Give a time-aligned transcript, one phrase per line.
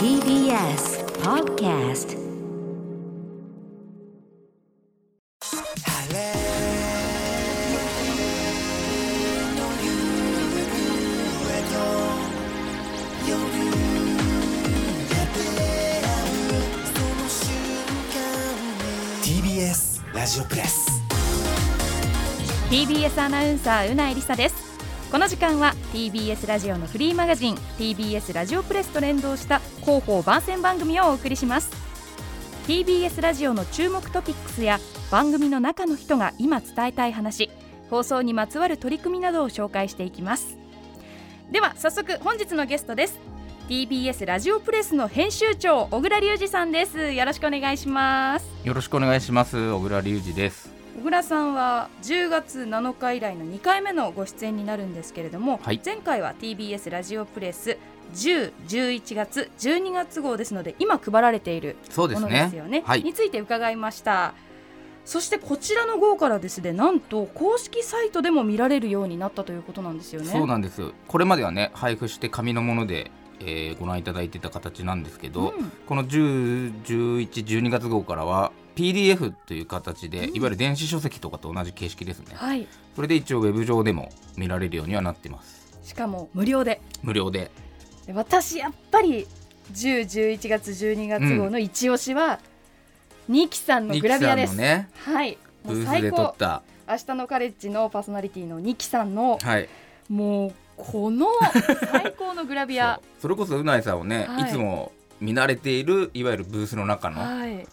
[0.00, 2.16] TBS Podcast.
[20.14, 21.02] ラジオプレス。
[22.70, 24.69] TBS アナウンサーうなえりさです
[25.10, 31.72] この時間は TBS ラジオのフリーマガジン TBS ラジオプレスと連動した広報番宣番組をお送りします。
[32.68, 34.78] TBS ラジオの注目トピックスや
[35.10, 37.50] 番組の中の人が今伝えたい話
[37.90, 40.56] 放送にまつわる取り組みなどを紹介していきます。
[41.50, 43.18] では早速本日のゲストです。
[43.68, 47.10] TBS ラジオプレスの編集長小倉隆二さんです。
[47.10, 48.46] よろしくお願いします。
[48.62, 49.72] よろしくお願いします。
[49.72, 50.79] 小倉隆二です。
[50.96, 55.80] 小倉さんは10月7日以来の2回目のご出演になるんですけれども、はい。
[55.84, 57.78] 前回は TBS ラジオプレス
[58.14, 62.28] 10、11月、12月号ですので今配られているもそうですね。
[62.28, 62.82] のですよね。
[62.84, 63.02] はい。
[63.02, 64.34] について伺いました。
[65.04, 70.30] そしてこちらの号からですねなんと公式サイトでも見られるようになったということなんですよね。
[70.30, 70.92] そうなんです。
[71.08, 75.70] これまではね配布して紙のもので、えーご覧いただいてた形なんですけど、うん。
[75.86, 80.36] この10、11、12月号からは PDF という形で、うん。
[80.36, 82.34] いわゆる電子書籍とかと同じ形式ですね。
[82.34, 82.66] はい。
[82.96, 85.78] それで一応ウェブ上でも見られるようにはなってます。
[85.82, 86.80] しかも無料で。
[87.02, 87.50] 無料で。
[88.06, 89.26] で私やっぱり
[89.72, 92.40] 10、11月、12月号の一押しは、
[93.28, 95.36] ニキさんのグラビアです、ねはい。
[95.62, 96.62] もうブースで最高撮った。
[96.88, 99.68] 明日のカレッジのパーソナリティのニキさんのはい。
[100.08, 101.28] もうこの
[101.92, 103.00] 最高のグラビア。
[103.14, 103.20] そう。
[103.22, 104.42] それこそうないさんをね、はい。
[104.42, 107.66] い、つも見慣れているいわゆるブースの中のはい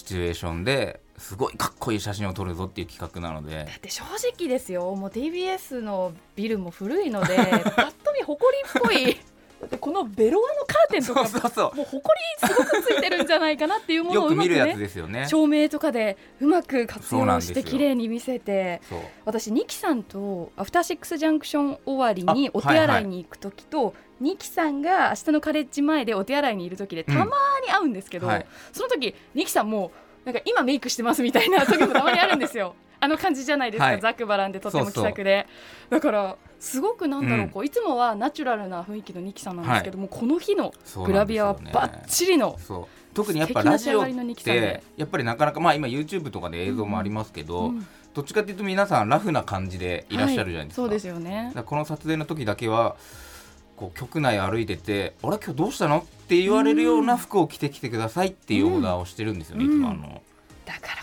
[0.00, 3.64] シチュエーションですごいかっこいい写真を撮るぞっていう企画なので。
[3.64, 4.02] だって正
[4.34, 4.94] 直ですよ。
[4.96, 7.36] もう TBS のビルも古いので
[7.76, 9.20] パッと見埃っぽい
[9.60, 12.02] だってこのベロアのカーテンとかそうそうそもう埃
[12.38, 15.26] すごくついてるんじゃないかなっていうものをうまくねですよね。
[15.28, 18.80] 照明とかでうまく活用して綺麗に見せて
[19.26, 27.30] 私ニキさんとアフターシックスジャンクション終わりにあお手洗いに行く時と、ニキさんが明日のカレッジ前でお手洗いにいる時でたまに
[27.70, 28.46] 会うんですけど、はい。
[28.72, 29.92] その時ニキさんも
[30.24, 34.00] なんか今メイクしてますみたいな時もたまにあるんですよあの感じじゃないですか、はい。
[34.00, 35.46] ザックバランでとっても気さくで。
[35.88, 37.48] だからすごくなんだろう、うん。
[37.50, 40.72] こういつもはナチュラルな雰囲気のニキさんなんですけども、この日の
[41.04, 41.88] グラビアはなんですよね。
[41.88, 42.58] バッチリの
[43.14, 47.86] 特にやっぱラジオってやっぱりなかなかまあ今 YouTube とかで映像もありますけど、うん。
[48.12, 51.52] どっちかっていうと皆さんラフな感じでいらっしゃるじゃないですか、はいそうですよね。
[51.64, 52.96] この撮影の時だけは
[53.76, 59.70] こう局内歩いてて「あれ今日どうしたの?」って言われるような服を着てきてくださいっていうオーダーをしてるんですよね、うん。
[59.70, 60.22] いつもあの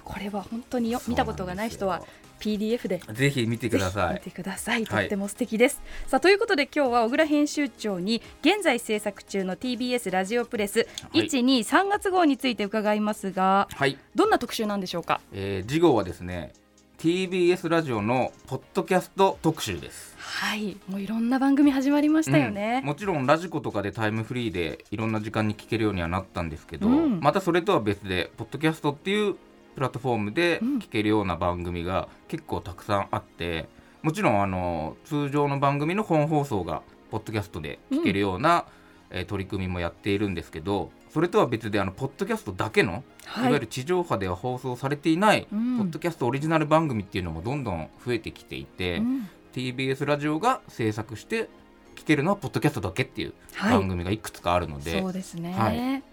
[0.08, 2.02] これは本当によ見たことがない人は
[2.40, 4.14] PDF でぜひ見てください。
[4.14, 4.86] 見てください。
[4.86, 5.08] とはい。
[5.08, 5.82] っても素敵です。
[6.08, 11.26] さあということで今日は小倉編集長に現在制作中の TBS ラジオプレスはい。
[11.26, 15.20] 1、2、3月号について伺いますが、はい、どんな特集なんでしょうか？
[15.34, 16.54] えー、次号はですね
[17.00, 20.16] TBS ラジオのポッドキャスト特集です。
[20.18, 22.80] はい、もういろんな番組始まりましたよね。
[22.84, 22.88] うん。
[22.88, 27.20] もちろんラジコとかでタイムフリーでいろんな時間に聞けるようにはなったんですけど、うん。
[27.20, 29.36] またそれとは別でポッドキャストっていう
[29.78, 30.78] プラットフォームでうん。
[30.80, 33.70] 聞けるような番組が結構たくさんあって
[34.02, 38.66] もちろんあの通常の番組の本放送がポッドキャストで聞けるような、
[39.12, 43.04] えー取り組みもやっているんですけどそれとは別であのポッドキャストだけの、
[43.38, 45.78] い、わゆる地上波では放送されていない、うん。
[45.78, 49.30] ポッドキャストオリジナル番組っていうのもどんどん増えてきていて、うん。
[49.54, 51.50] TBS ラジオが制作して
[51.96, 53.80] 聞けるのはポッドキャストだけっていうはい。
[53.80, 55.54] 番組がいくつかあるので、そうですね。
[55.54, 56.04] はい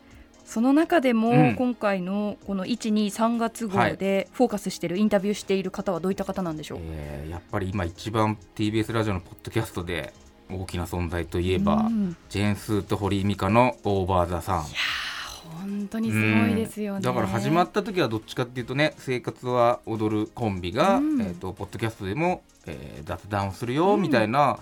[0.44, 1.54] その中でも、うん。
[1.56, 6.78] 今回のこの1、2、3月号でフォーカスしているインタビューしている方はどういった方なんでしょう？
[6.82, 10.12] えーやっぱり今一番 TBS ラジオのポッドキャストで
[10.50, 12.16] 大きな存在といえば、うん。
[12.28, 14.74] ジェーンスーと堀井美香の「オーバー・ザ・サン」いやー
[15.60, 17.00] 本当にすごいですよね。
[17.00, 21.20] だから始まった時はどっちかっていうとね生活は踊るコンビが、うん。
[21.22, 24.02] えー、とポッドキャストでも、えー雑談をするようん。
[24.02, 24.58] みたいな、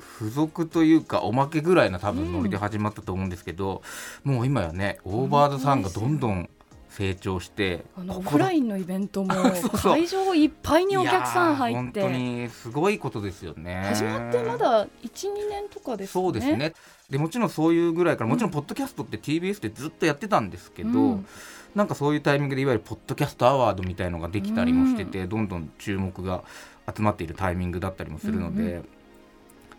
[0.00, 3.82] 付属というかおまけぐらいな多分ノリで始まったと思うんですけど、
[4.24, 6.48] もう今やねオーバー・ザ・サンがどんどん
[6.90, 9.32] 成長してあのオフラインのイベントも
[9.82, 13.82] 会場いっぱいにお客さん入っいやー本当てにすごいことですよね。
[13.86, 14.88] 始まってまだ12
[15.48, 16.24] 年とかですかね。
[16.24, 16.72] そうですね。
[17.08, 21.26] でもちろんそういうぐらいからもちろんポッドキャストって TBS でずっとやってたんですけど、うん。
[21.74, 26.42] なんかそういうタイミングでいわゆるポッドキャストアワードみたいのができたりもしてて、どんどん注目が
[26.94, 28.84] 集まっているタイミングだったりもするので、うんう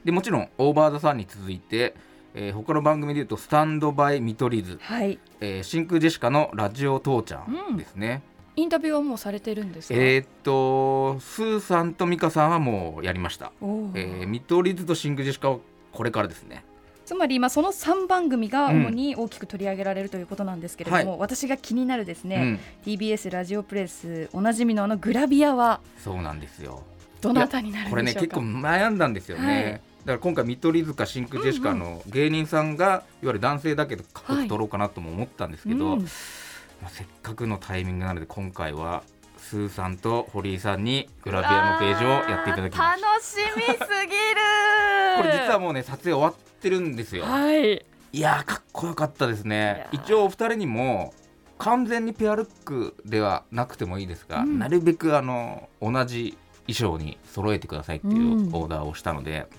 [0.06, 1.94] でもちろん「オーバー・ザ・さんに続いて、
[2.34, 5.20] えー他の番組でいうと「スタンド・バイ・見取り図」はい。
[5.40, 8.22] えー真空ジェシカの「ラジオ父ちゃん」ですね。
[8.58, 9.96] インタビューはもうされてるんですか？
[9.98, 13.52] えーっとスーさんとミカさんはもうやりました。
[13.62, 15.58] えー見取り図と真空ジェシカは
[15.94, 16.64] これからですね。
[17.06, 22.60] つまりまあその3番組が主に大きく取り上げられるということなんですけれども、はい私が気になるですね、うん
[22.94, 26.84] TBS ラジオプレスおなじみのあのグラビアはそうなんですよ
[27.20, 28.36] どなたになるんでしょうか？
[28.36, 36.02] これね結構悩んだんですよね、はいだから今回見取り図か真空ジェシカの芸人さんがいわゆる男性だけどかっこよく撮ろうかなとも思ったんですけど、うん。
[36.02, 36.08] ま
[36.88, 39.04] あ、せっかくのタイミングなので今回は
[39.38, 43.86] スーさんと堀井さんにグラビアのページをやっていただきまし楽しみすぎる。
[45.16, 47.26] たこれ実はもうね撮影終わってるんですよ。
[47.26, 47.86] はい。
[48.14, 49.88] いやーかっこよかったですね。
[49.92, 51.14] 一応お二人にも
[51.58, 54.58] 完全にペアルックではなくてもいいですが、うん。
[54.58, 56.38] なるべくあの同じ
[56.68, 58.56] 衣装に揃えてくださいっていううん。
[58.56, 59.50] オーダーをしたので、かっ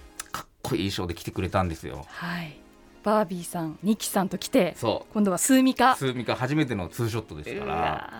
[0.62, 2.04] こいい衣装で来てくれたんですよ。
[2.08, 2.56] はい。
[3.02, 5.94] バービーさんニキさんと来てそ今度はスーミカ。
[5.94, 8.12] うスーミカ初めてのツーショットですうから。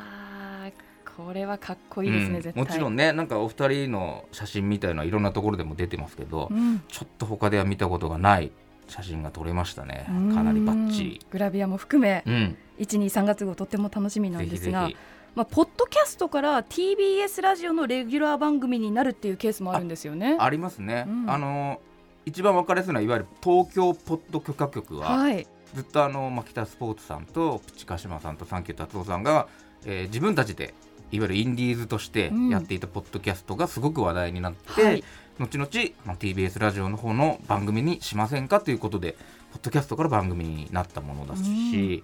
[1.17, 2.43] これはかっこいいですね、うん。
[2.43, 2.65] 絶対。
[2.65, 6.83] もちろんねなんかお二人の写真みたいのはいろんなところでも出てますけど、うん。
[6.89, 8.51] ちょっと他では見たことがない
[8.89, 10.07] 写真が撮れましたね。
[10.07, 11.27] かなりバッチリ。
[11.31, 12.57] グラビアも含めうん。
[12.79, 14.97] 123月号とっても楽しみなんですがひ
[15.35, 20.37] まあ、ポッドキャストから TBS ラジオのレギュラー番組になるっていうケースもあるんですよね。
[20.39, 21.31] ありますね、うん。
[21.31, 21.81] あの
[22.25, 29.49] 一番分かりやすいのはいわゆる東京ポッド許可局は、はい、ずっとあのマキタスポーツさんとプチ鹿島さんとサンキュータツオさんが、
[29.85, 30.75] えー自分たちで
[31.13, 32.49] いわゆるインディーズとしてうん。
[32.49, 35.05] やっていたポッドキャストがすごく話題になって、はい。
[35.39, 35.69] 後々、
[36.05, 39.17] まあ、TBS ラジオの方の番組にしませんかということで
[39.53, 42.03] ポッドキャストから番組になったものだし、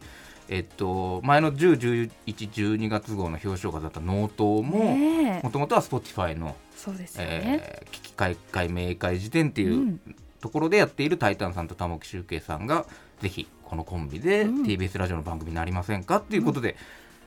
[0.48, 4.96] えっと、前の10、11、12月号の表彰画だったノートも
[5.42, 7.60] もともとは Spotify の、そうですよね。
[7.62, 10.00] えー奇奇怪怪明解事典っていううん。
[10.40, 12.86] ところでやっているタイタンさんと玉木周慶さんが
[13.20, 14.62] ぜひこのコンビでうん。
[14.62, 16.76] TBS ラジオの番組になりませんかっていうことで、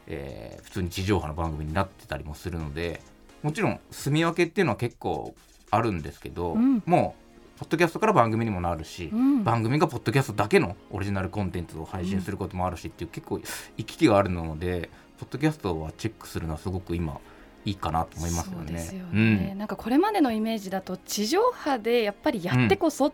[0.08, 3.02] えー普通に地上波の番組になってたりもするので
[3.44, 5.36] もちろん住み分けっていうのは結構
[5.70, 6.82] あるんですけど、うん。
[6.86, 7.21] もう
[7.62, 13.40] ポッドキャストから番組にもなるし、うん番組がポッドキャストだけのオリジナルコンテンツを配信することもあるしっていう結構
[13.78, 17.20] 行き来があるのでポッドキャストはチェックするのはすごく今
[17.64, 18.52] いいかなと思います
[18.96, 19.56] よね。
[19.60, 23.14] なんかこれまでのイメージだと地上波でやっぱりやってこそっ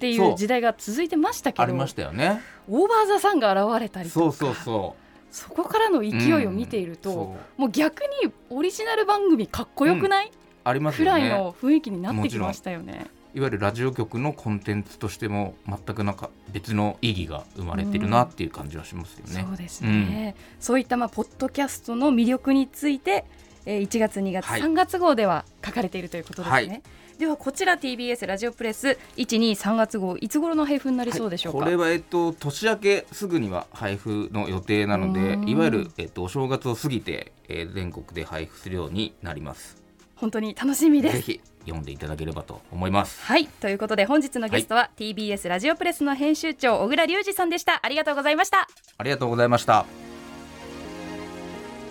[0.00, 2.40] ていそうう時代が続いてましたけど、ありましたよね。
[2.68, 5.02] オーバーザさんが現れたりとかそうそうそう。
[5.30, 10.32] そこからの勢いを見ていると、そうもう逆にオリジナル番組かっこよくない、
[10.64, 11.04] ありますね。
[11.04, 13.06] らいの雰囲気になってきましたよね。
[13.36, 19.46] いわゆるラジオ局のコンテンツとしても全くなんか別の意義が生まれてるなっていう感じはしますよね。
[19.46, 23.26] そうですね、そういったまあポッドキャストの魅力について、
[23.66, 24.62] えー1月2月はい。
[24.62, 26.82] 3月号では書かれているということですね、はい。
[27.18, 35.46] ではこちら TBS ラジオプレス123月号いつ頃の配布になりそうでしょうか、これはえっと年明けすぐには配布の予定なのでうん。
[35.46, 39.76] いわゆるえっとお正月を過ぎて、えー全国で配布するようになります。
[40.14, 41.16] 本当に楽しみです。
[41.16, 43.22] ぜひ読んでいただければと思います。
[43.24, 43.46] はい。
[43.46, 47.80] ということで本日のゲストは、TBS ラジオプレスの編集長小倉隆二さんでした。
[47.82, 48.68] ありがとうございました。
[48.98, 49.84] ありがとうございました。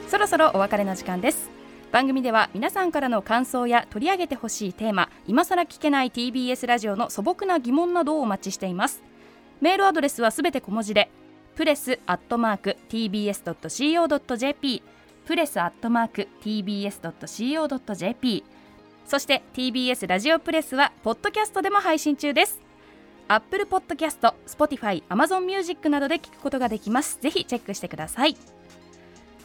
[0.08, 1.50] そろそろお別れの時間です。
[1.92, 9.04] 番組では皆さんからの感想や取り上げてほしいテーマ今さら聞けない TBS ラジオの素朴な疑問などをお待ちしています。
[9.62, 11.10] メールアドレスはすべて小文字で
[11.56, 14.84] プレスアットマーク tbs.co.jp
[15.26, 18.44] プレスアットマーク tbs.co.jp
[19.06, 22.60] そして TBS ラジオプレスはポッドキャストでも配信中です。
[23.28, 27.20] アップルポッドキャスト、Spotify、Amazon Music などで聞くことができます。
[27.22, 28.36] ぜひチェックしてください。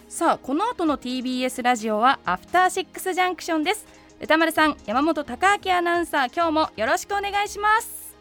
[0.09, 3.87] さあこの後の TBS ラジオはアフターシックスジャンクションです。
[4.21, 8.17] 歌丸さん山本貴明アナウンサー今日もよろしくお願いします。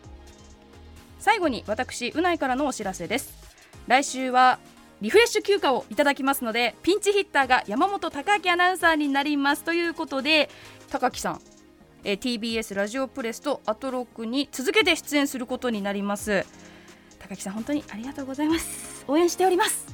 [1.19, 3.33] 最後に私うないからのお知らせです。
[3.87, 4.59] 来週は
[5.01, 9.63] リフレッシュ休暇をいただきますのでピンチヒッターが山本貴明アナウンサーになります。
[9.63, 10.49] ということで
[10.89, 11.41] 高木さん。
[12.03, 16.45] えー TBS ラジオプレスとアトロックに続けて出演することになります。
[17.19, 19.05] 高木さん本当にありがとうございます。
[19.07, 19.85] 応援しております。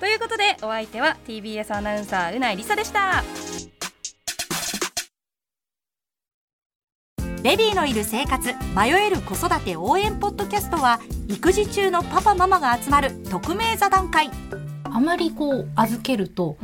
[0.00, 3.22] ということでお相手は TBS アナウンサーうないりさでした。
[7.42, 10.98] ベビーのいる生活迷える子育て応援ポッドキャストは
[11.28, 14.30] 育児中のパパママが集まる匿名座談会。
[14.84, 16.56] あまりこう預けると、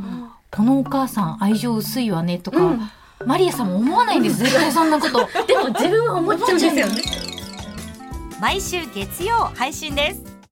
[0.51, 2.77] このお母さん愛情薄いわねとか、
[3.25, 5.19] マリアさんも思わないんです絶対そんなこと。
[5.45, 7.01] でも自分は思っちゃうんですよね。
[8.39, 10.30] 毎週月曜配信です